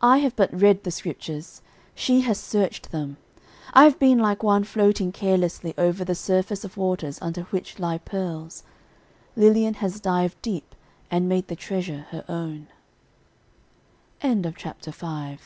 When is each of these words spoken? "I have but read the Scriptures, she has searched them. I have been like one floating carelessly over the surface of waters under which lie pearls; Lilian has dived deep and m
"I 0.00 0.16
have 0.20 0.34
but 0.34 0.58
read 0.58 0.82
the 0.84 0.90
Scriptures, 0.90 1.60
she 1.94 2.22
has 2.22 2.40
searched 2.40 2.90
them. 2.90 3.18
I 3.74 3.84
have 3.84 3.98
been 3.98 4.18
like 4.18 4.42
one 4.42 4.64
floating 4.64 5.12
carelessly 5.12 5.74
over 5.76 6.06
the 6.06 6.14
surface 6.14 6.64
of 6.64 6.78
waters 6.78 7.18
under 7.20 7.42
which 7.50 7.78
lie 7.78 7.98
pearls; 7.98 8.62
Lilian 9.36 9.74
has 9.74 10.00
dived 10.00 10.40
deep 10.40 10.74
and 11.10 11.30
m 11.30 12.68